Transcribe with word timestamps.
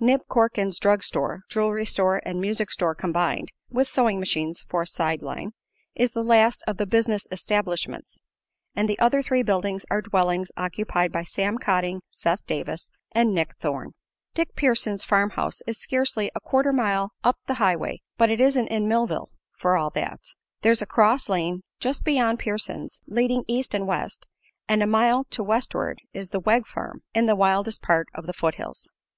Nib 0.00 0.22
Corkins' 0.30 0.78
drug 0.80 1.02
store, 1.02 1.42
jewelry 1.50 1.84
store 1.84 2.22
and 2.24 2.40
music 2.40 2.70
store 2.70 2.94
combined 2.94 3.52
(with 3.68 3.86
sewing 3.86 4.18
machines 4.18 4.64
for 4.66 4.80
a 4.80 4.86
"side 4.86 5.20
line"), 5.20 5.52
is 5.94 6.12
the 6.12 6.24
last 6.24 6.64
of 6.66 6.78
the 6.78 6.86
"business 6.86 7.28
establishments," 7.30 8.18
and 8.74 8.88
the 8.88 8.98
other 8.98 9.20
three 9.20 9.42
buildings 9.42 9.84
are 9.90 10.00
dwellings 10.00 10.50
occupied 10.56 11.12
by 11.12 11.22
Sam 11.22 11.58
Cotting, 11.58 12.00
Seth 12.08 12.46
Davis 12.46 12.92
and 13.12 13.34
Nick 13.34 13.56
Thorne. 13.60 13.92
Dick 14.32 14.56
Pearson's 14.56 15.04
farm 15.04 15.28
house 15.32 15.60
is 15.66 15.76
scarcely 15.76 16.30
a 16.34 16.40
quarter 16.40 16.70
of 16.70 16.76
a 16.76 16.78
mile 16.78 17.10
up 17.22 17.36
the 17.46 17.52
highway, 17.60 18.00
but 18.16 18.30
it 18.30 18.40
isn't 18.40 18.68
in 18.68 18.88
Millville, 18.88 19.28
for 19.58 19.76
all 19.76 19.90
that. 19.90 20.20
There's 20.62 20.80
a 20.80 20.86
cross 20.86 21.28
lane 21.28 21.62
just 21.78 22.04
beyond 22.04 22.38
Pearson's, 22.38 23.02
leading 23.06 23.44
east 23.48 23.74
and 23.74 23.86
west, 23.86 24.26
and 24.66 24.82
a 24.82 24.86
mile 24.86 25.24
to 25.24 25.42
westward 25.42 26.00
is 26.14 26.30
the 26.30 26.40
Wegg 26.40 26.66
Farm, 26.66 27.02
in 27.12 27.26
the 27.26 27.36
wildest 27.36 27.82
part 27.82 28.08
of 28.14 28.24
the 28.26 28.32
foothills. 28.32 28.88